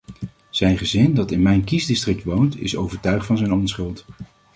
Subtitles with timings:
[0.49, 4.05] Zijn gezin, dat in mijn kiesdistrict woont, is overtuigd van zijn onschuld.